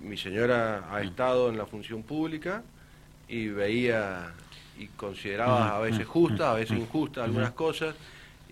[0.00, 2.62] mi señora ha estado en la función pública
[3.28, 4.32] y veía
[4.78, 7.94] y consideraba a veces justas, a veces injustas algunas cosas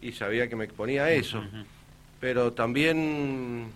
[0.03, 1.42] y sabía que me exponía a eso.
[2.21, 3.69] Pero también,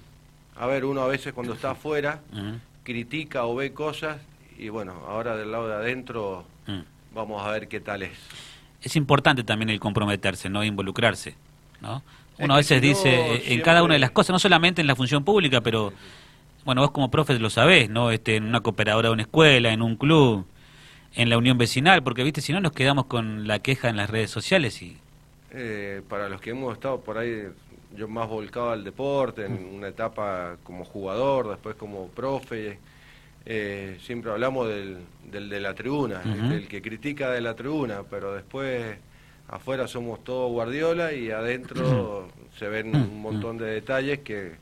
[0.57, 2.21] a ver, uno a veces cuando está afuera
[2.83, 4.19] critica o ve cosas
[4.59, 6.45] y bueno, ahora del lado de adentro
[7.15, 8.19] vamos a ver qué tal es.
[8.83, 10.63] Es importante también el comprometerse, ¿no?
[10.63, 11.37] Involucrarse,
[11.81, 12.03] ¿no?
[12.39, 15.25] Uno a veces dice en cada una de las cosas, no solamente en la función
[15.25, 15.93] pública, pero
[16.65, 18.11] bueno, vos como profe lo sabés, ¿no?
[18.11, 20.47] Este, en una cooperadora de una escuela, en un club,
[21.15, 24.11] en la unión vecinal, porque viste, si no nos quedamos con la queja en las
[24.11, 24.97] redes sociales y...
[25.51, 27.47] Eh, para los que hemos estado por ahí,
[27.95, 32.79] yo más volcado al deporte, en una etapa como jugador, después como profe,
[33.45, 34.99] eh, siempre hablamos del,
[35.31, 38.97] del de la tribuna, del que critica de la tribuna, pero después
[39.49, 44.53] afuera somos todos Guardiola y adentro se ven un montón de detalles que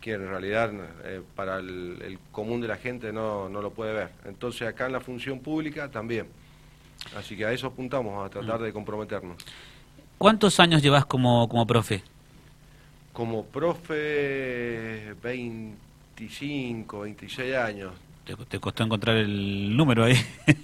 [0.00, 0.72] que en realidad
[1.04, 4.10] eh, para el, común de la gente no, no, lo puede ver.
[4.24, 6.26] Entonces acá en la función pública también.
[7.16, 8.62] Así que a eso apuntamos, a tratar mm.
[8.64, 9.36] de comprometernos.
[10.18, 12.02] ¿Cuántos años llevas como, como profe?
[13.12, 17.92] Como profe, 25, 26 años.
[18.48, 20.14] ¿Te, costó encontrar el número ahí?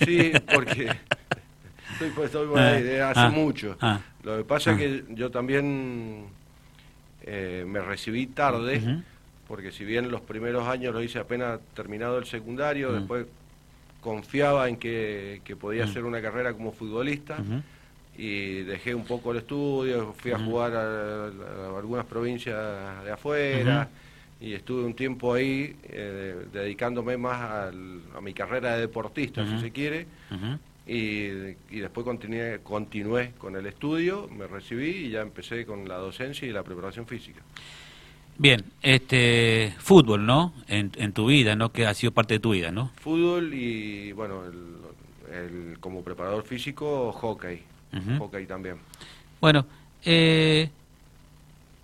[0.05, 0.85] Sí, porque
[1.93, 3.77] estoy, pues, estoy ahí de hace ah, mucho.
[3.81, 4.79] Ah, lo que pasa es ah.
[4.79, 6.27] que yo también
[7.23, 9.03] eh, me recibí tarde
[9.49, 13.27] porque si bien los primeros años lo hice apenas terminado el secundario, después
[14.01, 15.89] confiaba en que, podía mm.
[15.89, 17.39] hacer una carrera como futbolista
[18.19, 23.89] y dejé un poco el estudio, fui a jugar a, algunas provincias de afuera
[24.41, 29.71] y estuve un tiempo ahí eh, dedicándome más a mi carrera de deportista, si se
[29.71, 30.07] quiere,
[30.87, 35.97] y, y, después continué, continué con el estudio, me recibí y ya empecé con la
[35.97, 37.43] docencia y la preparación física.
[38.39, 40.53] Bien, este fútbol, ¿no?
[40.69, 41.73] En, tu vida, ¿no?
[41.73, 42.91] Que ha sido parte de tu vida, ¿no?
[42.97, 47.63] Fútbol y, bueno, el, como preparador físico, hockey.
[48.19, 48.77] Hockey también.
[49.41, 49.67] Bueno,
[50.05, 50.71] eh,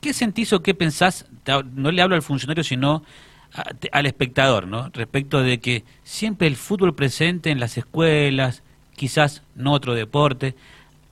[0.00, 1.26] ¿qué sentís o qué pensás?
[1.74, 3.02] No le hablo al funcionario, sino
[3.92, 4.90] al espectador, ¿no?
[4.92, 8.62] Respecto de que siempre el fútbol presente en las escuelas,
[8.96, 10.54] quizás no otro deporte,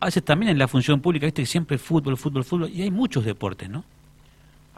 [0.01, 2.91] a veces también en la función pública, viste que siempre fútbol, fútbol, fútbol, y hay
[2.91, 3.85] muchos deportes, ¿no?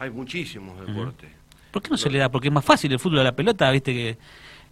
[0.03, 1.29] Hay muchísimos deportes.
[1.71, 2.29] ¿Por qué no se le da?
[2.29, 4.17] Porque es más fácil el fútbol a la pelota, viste que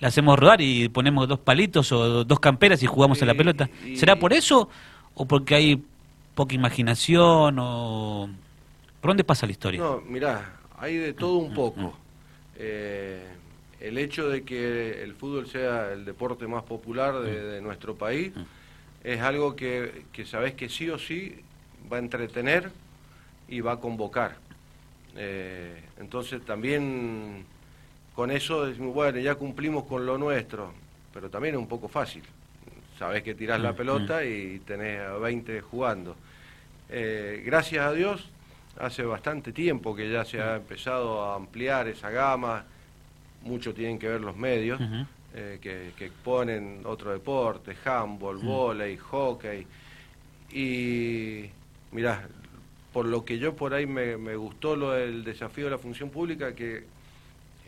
[0.02, 3.70] la hacemos rodar y ponemos dos palitos o dos camperas y jugamos a la pelota.
[3.96, 4.68] ¿Será por eso
[5.14, 5.82] o porque hay
[6.36, 8.30] poca imaginación o
[9.00, 9.80] por dónde pasa la historia?
[9.80, 11.98] No, mirá, hay de todo un poco.
[12.58, 13.26] Eh,
[13.80, 18.34] el hecho de que el fútbol sea el deporte más popular de, nuestro país
[19.02, 21.38] es algo que, que sabes que sí o sí
[21.92, 22.70] va a entretener
[23.48, 24.36] y va a convocar.
[25.16, 27.46] Eh, entonces también
[28.16, 30.74] con eso decimos, bueno, ya cumplimos con lo nuestro,
[31.14, 32.24] pero también es un poco fácil.
[32.98, 34.28] Sabés que tirás la mm, pelota mm.
[34.28, 36.16] y tenés a 20 jugando.
[36.90, 38.30] Eh, gracias a Dios,
[38.78, 42.66] hace bastante tiempo que ya se ha empezado a ampliar esa gama,
[43.44, 44.80] mucho tienen que ver los medios,
[45.34, 48.46] eh, que, que, exponen otro deporte, handball, mm.
[48.46, 49.66] volei, hockey.
[50.52, 51.50] Y
[51.92, 52.28] mirá,
[52.94, 56.54] por lo que yo por ahí me, gustó lo del desafío de la función pública,
[56.54, 56.84] que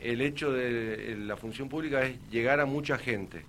[0.02, 3.46] el hecho de la función pública es llegar a mucha gente,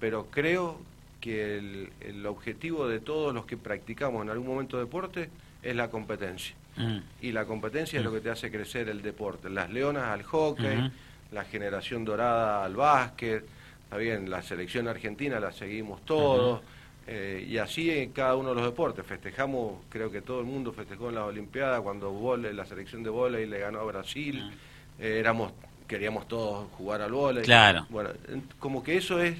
[0.00, 0.80] pero creo
[1.20, 1.58] que
[2.00, 5.30] el, objetivo de todos los que practicamos en algún momento deporte
[5.62, 6.56] es la competencia.
[6.76, 6.98] Mm.
[7.20, 8.14] Y la competencia es lo mm.
[8.14, 9.48] que te hace crecer el deporte.
[9.48, 10.90] Las leonas al hockey,
[11.30, 13.44] la generación dorada al básquet,
[13.84, 16.62] está bien, la selección argentina la seguimos todos.
[17.06, 19.04] Eh, y así en cada uno de los deportes.
[19.04, 23.10] Festejamos, creo que todo el mundo festejó en las Olimpiadas cuando vole, la selección de
[23.10, 24.44] volei le ganó a Brasil.
[24.44, 25.02] Mm.
[25.02, 25.52] Eh, éramos,
[25.88, 27.44] queríamos todos jugar al volei.
[27.44, 27.86] Claro.
[27.90, 28.10] Bueno,
[28.58, 29.36] como que eso es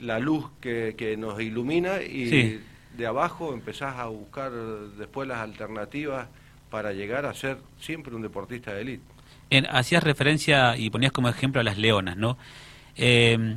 [0.00, 2.60] la luz que, que nos ilumina y
[2.96, 6.28] de abajo empezás a buscar después las alternativas
[6.70, 9.04] para llegar a ser siempre un deportista de élite.
[9.70, 12.36] Hacías referencia y ponías como ejemplo a las leonas, ¿no?
[12.96, 13.56] Eh,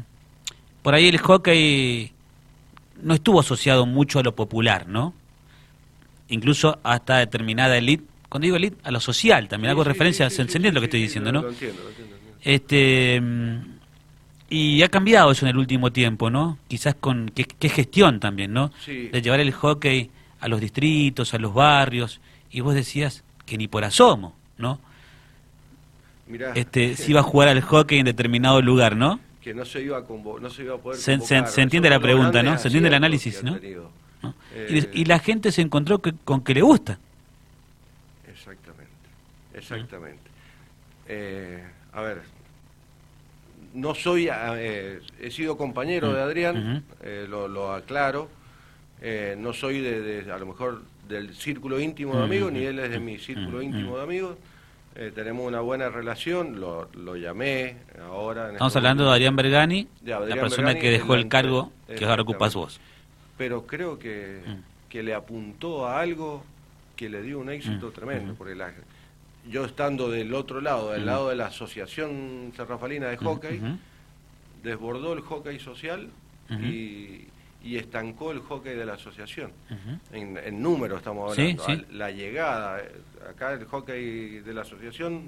[0.82, 2.14] por ahí el hockey
[3.02, 5.14] no estuvo asociado mucho a lo popular, ¿no?
[6.30, 10.72] Incluso hasta determinada élite, cuando digo élite, a lo social también, hago referencia, se entiende
[10.72, 11.42] lo que estoy diciendo, ¿no?
[11.42, 12.16] Lo entiendo, lo entiendo.
[12.42, 13.22] Este,
[14.50, 16.58] y ha cambiado eso en el último tiempo, ¿no?
[16.68, 18.72] Quizás con qué, gestión también, ¿no?
[18.86, 20.10] De llevar el hockey
[20.40, 22.20] a los distritos, a los barrios,
[22.52, 24.80] y vos decías que ni por asomo, ¿no?
[26.28, 26.54] Mirá.
[26.56, 29.20] Este, si iba a jugar al hockey en determinado lugar, ¿no?
[29.50, 30.02] Que no se iba a,
[30.42, 32.56] no se iba a poder se, se, entiende la pregunta, ¿no?
[32.60, 33.58] Se entiende el análisis, ¿no?
[34.54, 37.00] Eh, y, la gente se encontró con que le gusta.
[38.28, 39.10] Exactamente,
[39.56, 40.30] exactamente.
[41.08, 41.64] Eh,
[41.94, 42.22] a ver,
[43.74, 48.30] no soy, eh, he sido compañero de Adrián, eh, lo, aclaro,
[49.02, 52.92] eh, no soy de, a lo mejor del círculo íntimo de amigos, ni él es
[52.92, 54.38] de mi círculo íntimo de amigos.
[55.16, 58.52] Tenemos una buena relación, lo, lo llamé ahora.
[58.52, 62.54] Estamos este hablando de Adrián Bergani, la persona que dejó el cargo que ahora ocupas
[62.54, 62.80] vos.
[63.38, 64.42] Pero creo que,
[64.90, 66.44] que le apuntó a algo
[66.98, 68.74] que le dio un éxito tremendo, porque la,
[69.50, 73.62] yo estando del otro lado, del lado de la Asociación Serrafalina de Hockey,
[74.62, 76.10] desbordó el hockey social
[76.50, 77.29] y,
[77.64, 79.52] estancó el hockey de la asociación.
[80.12, 81.64] En, número estamos hablando.
[81.92, 82.92] La llegada, eh,
[83.30, 85.24] acá el hockey de la asociación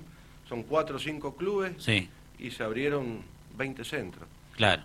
[0.48, 1.74] son cuatro o cinco clubes
[2.40, 3.22] y se abrieron
[3.58, 4.28] 20 centros.
[4.56, 4.84] Claro.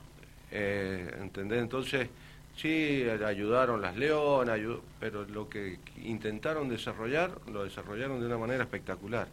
[0.51, 1.63] Eh, ¿Entendés?
[1.63, 2.09] Entonces
[2.57, 4.59] Sí, ayudaron las leonas,
[4.99, 9.29] pero lo que intentaron desarrollar, lo desarrollaron de una manera espectacular.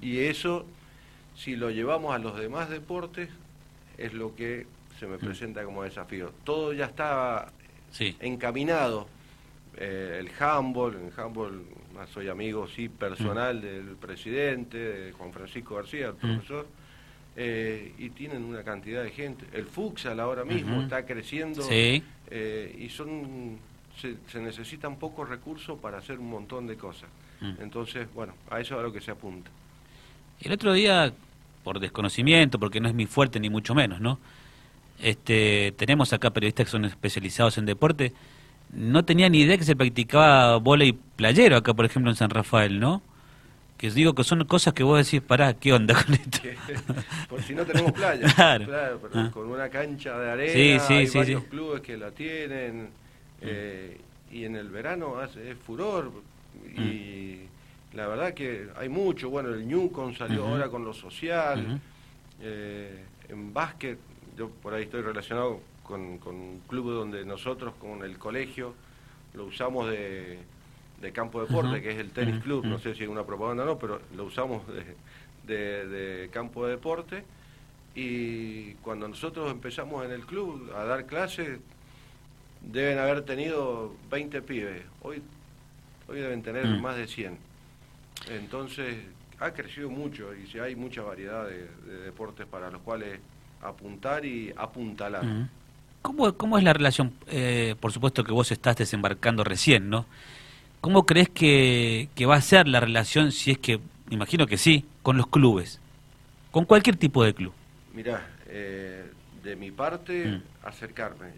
[0.00, 0.64] Y eso,
[1.36, 3.28] si lo llevamos a los demás deportes,
[3.98, 4.66] es lo que
[4.98, 6.32] se me presenta como desafío.
[6.44, 7.52] Todo ya está
[8.20, 9.08] encaminado.
[9.76, 11.62] Eh, el handball, en handball
[12.12, 16.66] soy amigo sí personal del presidente, de Juan Francisco García, el profesor.
[17.36, 19.44] Eh, y tienen una cantidad de gente.
[19.52, 23.58] El futsal ahora mismo está creciendo eh, y son
[24.00, 27.08] se, necesitan pocos recursos para hacer un montón de cosas.
[27.40, 27.62] Mm.
[27.62, 29.50] Entonces, bueno, a eso es a lo que se apunta.
[30.40, 31.12] El otro día,
[31.62, 34.18] por desconocimiento, porque no es mi fuerte ni mucho menos, ¿no?
[35.00, 38.12] Este, tenemos acá periodistas que son especializados en deporte.
[38.72, 42.80] No tenía ni idea que se practicaba y playero acá, por ejemplo, en San Rafael,
[42.80, 43.02] ¿no?
[43.76, 46.38] que digo que son cosas que vos decís, pará, ¿qué onda con esto?
[47.28, 48.26] Por si no tenemos playa.
[48.34, 49.00] Claro.
[49.12, 49.30] Ah.
[49.32, 52.88] Con una cancha de arena, sí, hay varios clubes que la tienen.
[53.40, 54.00] Eh,
[54.30, 56.10] y en el verano hace, es furor.
[56.76, 57.40] Y
[57.90, 57.96] mm.
[57.96, 59.28] la verdad que hay mucho.
[59.28, 61.80] Bueno, el Newcom salió ahora con lo social.
[62.40, 63.98] Eh, en básquet,
[64.36, 68.74] yo por ahí estoy relacionado con, con un club donde nosotros, con el colegio,
[69.34, 70.38] lo usamos de
[71.04, 73.62] de campo de deporte, que es el tenis club, no sé si es una propaganda
[73.64, 74.62] o no, pero lo usamos
[75.46, 77.24] de, campo de deporte.
[77.94, 81.60] Y cuando nosotros empezamos en el club a dar clases,
[82.60, 84.82] deben haber tenido 20 pibes.
[85.02, 85.22] Hoy,
[86.08, 86.80] hoy deben tener mm.
[86.80, 87.38] más de 100.
[88.30, 88.96] Entonces,
[89.38, 91.68] ha crecido mucho y hay mucha variedad de,
[92.04, 93.20] deportes para los cuales
[93.64, 95.24] apuntar y apuntalar.
[96.02, 97.12] ¿Cómo, ¿Cómo, es la relación?
[97.28, 100.06] Eh, por supuesto que vos estás desembarcando recién, ¿no?
[100.82, 103.80] ¿Cómo crees que, va a ser la relación, si es que,
[104.10, 105.80] imagino que sí, con los clubes?
[106.50, 107.54] Con cualquier tipo de club.
[107.94, 109.10] Mirá, eh,
[109.42, 110.42] de mi parte, mm.
[110.66, 111.28] acercarme.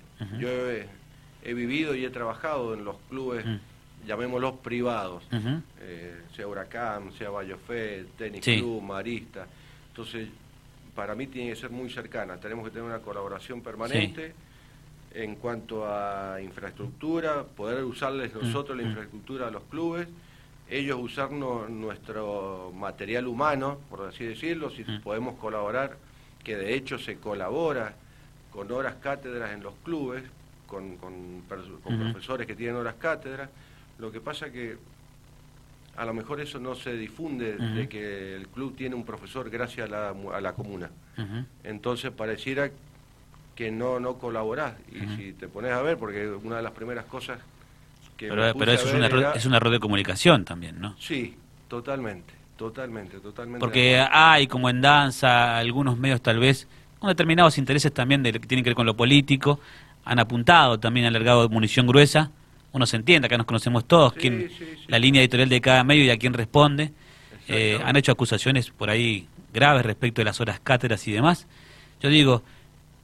[0.40, 3.58] Yo he, vivido y he trabajado en los clubes, mm.
[4.08, 5.22] llamémoslos privados,
[5.80, 9.46] eh, sea Huracán, sea Bayofé, Tenis Club, Marista.
[9.90, 10.28] Entonces,
[10.96, 12.38] para mí tiene que ser muy cercana.
[12.38, 14.32] Tenemos que tener una colaboración permanente
[15.12, 18.86] en cuanto a infraestructura, poder usarles mm, nosotros la mm.
[18.88, 20.08] infraestructura a los clubes,
[20.68, 25.02] ellos usarnos nuestro material humano, por así decirlo, si mm.
[25.02, 25.96] podemos colaborar,
[26.42, 27.94] que de hecho se colabora
[28.50, 30.24] con horas cátedras en los clubes,
[30.66, 33.48] con, con, profesores que tienen horas cátedras,
[33.98, 34.76] lo que pasa que
[35.96, 39.88] a lo mejor eso no se difunde de que el club tiene un profesor gracias
[39.88, 40.90] a la, a la comuna.
[41.64, 42.70] Entonces pareciera
[43.54, 44.74] que no, no colaborás.
[44.92, 47.38] Y si te pones a ver, porque una de las primeras cosas
[48.16, 48.28] que...
[48.28, 50.94] Pero, pero eso es, un error, es un error de comunicación también, ¿no?
[50.98, 51.34] Sí,
[51.66, 53.60] totalmente, totalmente, totalmente.
[53.60, 58.40] Porque hay, como en danza, algunos medios tal vez, con determinados intereses también de, que
[58.40, 59.58] tienen que ver con lo político,
[60.04, 62.30] han apuntado también al largado de munición gruesa.
[62.76, 64.50] Uno se entiende, acá nos conocemos todos, quién,
[64.86, 66.92] la línea editorial de cada medio y a quién responde.
[67.48, 71.46] Eh, han hecho acusaciones por ahí graves respecto de las horas cátedras y demás.
[72.02, 72.42] Yo digo,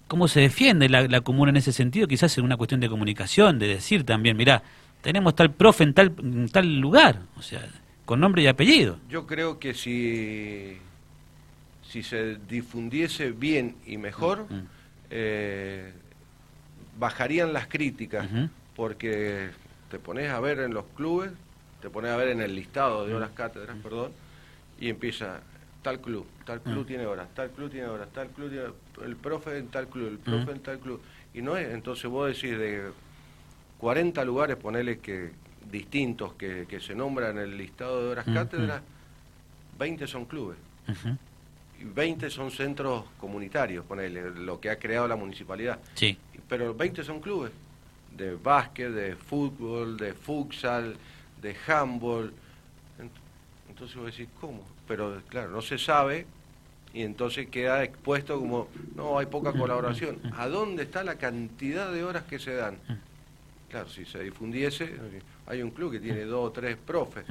[0.08, 3.66] cómo se defiende la, comuna en ese sentido, quizás en una cuestión de comunicación, de
[3.66, 4.62] decir también, mirá,
[5.00, 6.12] tenemos tal profe en tal,
[6.52, 7.66] tal lugar, o sea,
[8.04, 8.98] con nombre y apellido.
[9.08, 10.76] Yo creo que si,
[11.88, 14.66] si se difundiese bien y mejor, mm, mm.
[15.14, 15.92] Eh,
[16.98, 18.28] bajarían las críticas,
[18.76, 19.50] porque
[19.92, 21.32] te pones a ver en los clubes,
[21.82, 23.16] te pones a ver en el listado de mm.
[23.16, 24.11] horas cátedras, perdón,
[24.80, 25.42] y empieza
[25.82, 28.68] tal club, tal club tiene horas, tal club tiene horas, tal club tiene
[29.04, 31.02] el profe en tal club, el profe en tal club.
[31.34, 32.90] Y no es, entonces vos decís de
[33.76, 35.32] 40 lugares, ponele que
[35.70, 38.80] distintos que, que se nombran en el listado de horas cátedras,
[39.78, 40.56] 20 son clubes.
[41.78, 45.80] Y 20 son centros comunitarios, ponele, lo que ha creado la municipalidad.
[45.92, 46.16] Sí.
[46.49, 47.52] Pero 20 son clubes
[48.16, 50.97] de básquet, de fútbol, de futsal,
[51.40, 52.33] de handball.
[53.69, 54.62] Entonces vos decís, ¿cómo?
[54.87, 56.26] Pero claro, no se sabe
[56.95, 60.19] y entonces queda expuesto como, no, hay poca colaboración.
[60.37, 62.76] ¿A dónde está la cantidad de horas que se dan?
[63.71, 64.92] Claro, si se difundiese,
[65.47, 67.25] hay un club que tiene dos o tres profes,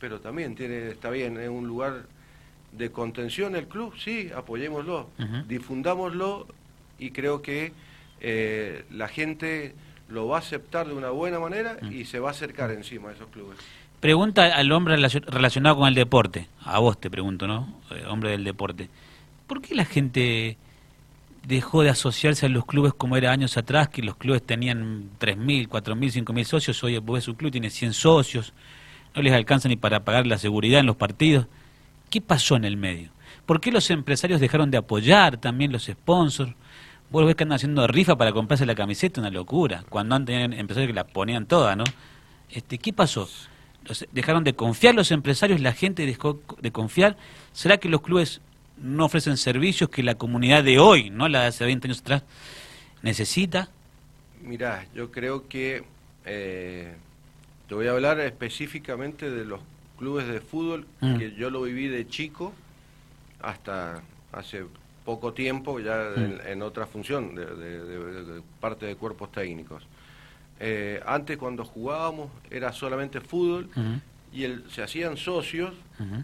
[0.00, 2.06] pero también tiene, está bien, es un lugar
[2.72, 5.10] de contención el club, sí, apoyémoslo,
[5.46, 6.46] difundámoslo
[6.98, 7.72] y creo que
[8.20, 9.74] eh, la gente
[10.08, 13.14] lo va a aceptar de una buena manera y se va a acercar encima de
[13.14, 13.58] esos clubes.
[14.00, 17.80] Pregunta al hombre relacionado con el deporte, a vos te pregunto, ¿no?
[17.90, 18.90] Eh, hombre del deporte.
[19.46, 20.58] ¿Por qué la gente
[21.46, 25.68] dejó de asociarse a los clubes como era años atrás, que los clubes tenían 3.000,
[25.68, 26.84] 4.000, 5.000 socios?
[26.84, 28.52] Hoy vos su club tiene 100 socios,
[29.14, 31.46] no les alcanza ni para pagar la seguridad en los partidos.
[32.10, 33.10] ¿Qué pasó en el medio?
[33.46, 36.52] ¿Por qué los empresarios dejaron de apoyar también los sponsors?
[37.10, 39.84] Vos ves que andan haciendo rifa para comprarse la camiseta, una locura.
[39.88, 41.84] Cuando antes tenían empresarios que la ponían toda, ¿no?
[42.50, 43.28] Este, ¿Qué pasó?
[44.12, 47.16] dejaron de confiar los empresarios, la gente dejó de confiar.
[47.52, 48.40] ¿Será que los clubes
[48.78, 52.22] no ofrecen servicios que la comunidad de hoy, no la de hace 20 años atrás,
[53.02, 53.68] necesita?
[54.42, 55.84] Mirá, yo creo que
[56.24, 56.94] eh,
[57.68, 59.60] te voy a hablar específicamente de los
[59.98, 61.18] clubes de fútbol, mm.
[61.18, 62.52] que yo lo viví de chico
[63.40, 64.64] hasta hace
[65.04, 66.46] poco tiempo, ya mm.
[66.46, 69.86] en, otra función, de parte de cuerpos técnicos.
[70.60, 73.68] Eh, antes cuando jugábamos era solamente fútbol
[74.32, 75.74] y el, se hacían socios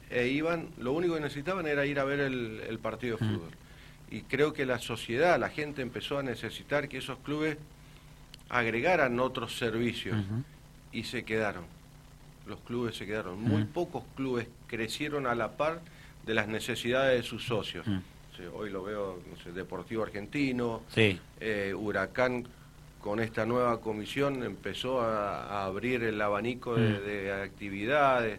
[0.09, 3.51] e iban, lo único que necesitaban era ir a ver el, partido de fútbol.
[4.11, 7.59] Y creo que la sociedad, la gente empezó a necesitar que esos clubes
[8.49, 10.17] agregaran otros servicios
[10.93, 11.65] y se quedaron.
[12.47, 13.41] Los clubes se quedaron.
[13.41, 15.81] Muy pocos clubes crecieron a la par
[16.25, 17.87] de las necesidades de sus socios.
[18.49, 19.19] Hoy lo veo,
[19.55, 22.47] Deportivo Argentino, eh, Huracán
[23.01, 27.43] con esta nueva comisión empezó a, abrir el abanico de, mm.
[27.45, 28.39] actividades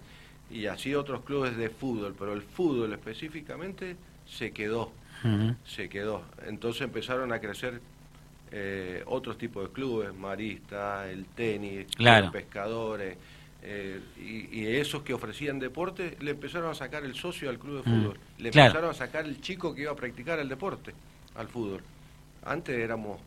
[0.50, 3.96] y así otros clubes de fútbol, pero el fútbol específicamente
[4.28, 4.92] se quedó,
[5.66, 6.24] se quedó.
[6.46, 7.82] Entonces empezaron a crecer
[8.52, 13.18] eh, otros tipos de clubes, maristas, el tenis, los pescadores,
[13.64, 17.90] eh, y, esos que ofrecían deporte le empezaron a sacar el socio al club de
[17.90, 17.94] mm.
[17.94, 20.94] fútbol, le empezaron a sacar el chico que iba a practicar el deporte
[21.36, 21.82] al fútbol.
[22.44, 23.20] Antes éramos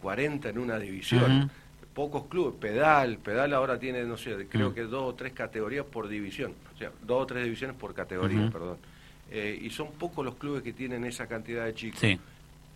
[0.00, 1.50] 40 en una división.
[1.94, 4.74] Pocos clubes, Pedal, Pedal ahora tiene, no sé, creo mm.
[4.74, 8.50] que dos o tres categorías por división, o sea, dos o tres divisiones por categoría,
[8.50, 8.78] perdón.
[9.30, 12.02] Eh, y son pocos los clubes que tienen esa cantidad de chicos.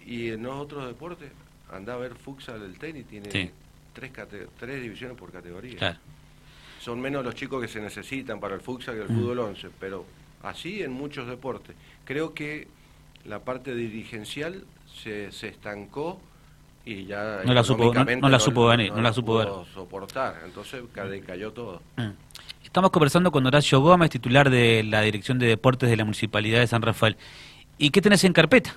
[0.07, 1.31] Y en los otros deportes,
[1.73, 3.29] anda a ver futsal, el tenis, tiene
[3.93, 4.13] tres,
[4.59, 5.99] tres divisiones por categoría.
[6.87, 10.05] Son menos los chicos que se necesitan para el futsal que el fútbol 11, pero
[10.45, 11.75] así en muchos deportes.
[12.05, 12.69] Creo que
[13.25, 14.63] la parte dirigencial
[14.95, 16.21] se, se estancó
[16.85, 20.43] y ya no la supo no, la supo venir no, la supo soportar.
[20.45, 20.85] Entonces
[21.27, 21.83] cayó todo.
[21.97, 22.11] Mm.
[22.63, 26.69] estamos conversando con Horacio Gómez titular de la dirección de deportes de la municipalidad de
[26.69, 27.17] San Rafael.
[27.79, 28.77] Y qué tenés en carpeta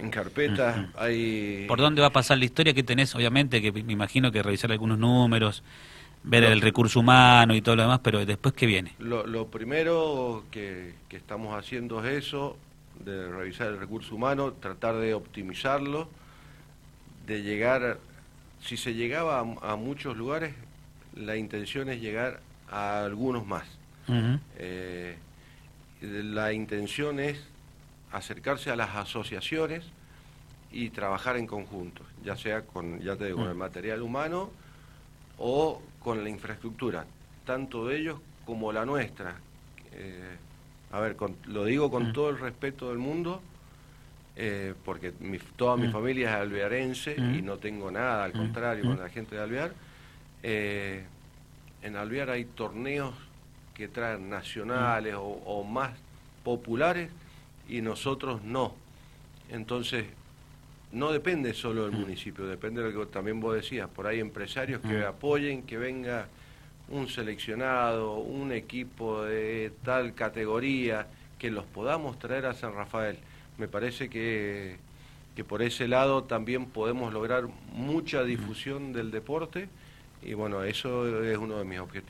[0.00, 0.92] en carpeta mm, mm.
[0.96, 4.42] hay por dónde va a pasar la historia que tenés obviamente que me imagino que
[4.42, 5.62] revisar algunos números
[6.22, 10.44] ver el recurso humano y todo lo demás pero después qué viene lo, lo primero
[10.50, 12.56] que, que estamos haciendo es eso
[12.98, 16.08] de revisar el recurso humano tratar de optimizarlo
[17.30, 17.98] de llegar,
[18.60, 20.52] si se llegaba a, muchos lugares,
[21.14, 23.64] la intención es llegar a algunos más.
[24.58, 25.16] Eh,
[26.00, 27.40] la intención es
[28.10, 29.84] acercarse a las asociaciones
[30.72, 34.50] y trabajar en conjunto, ya sea con, ya te digo, con el material humano
[35.38, 37.04] o con la infraestructura,
[37.44, 39.36] tanto de ellos como la nuestra.
[39.92, 40.36] Eh,
[40.92, 41.16] a ver,
[41.46, 43.40] lo digo con todo el respeto del mundo,
[44.36, 45.12] eh, porque
[45.56, 45.92] toda mi mm.
[45.92, 47.44] familia es alvearense y mm.
[47.44, 48.38] no tengo nada, al mm.
[48.38, 49.72] contrario, con la gente de Alvear.
[50.42, 51.04] Eh,
[51.82, 53.14] en Alvear hay torneos
[53.74, 55.92] que traen nacionales o, más
[56.42, 57.10] populares
[57.68, 58.74] y nosotros no.
[59.50, 60.06] Entonces,
[60.92, 64.80] no depende solo del municipio, depende de lo que también vos decías, por ahí empresarios
[64.80, 66.26] que apoyen, que venga
[66.88, 71.06] un seleccionado, un equipo de tal categoría,
[71.38, 73.16] que los podamos traer a San Rafael.
[73.56, 74.78] Me parece que,
[75.36, 79.68] que por ese lado también podemos lograr mucha difusión del deporte
[80.22, 82.08] y bueno, eso es uno de mis objetivos.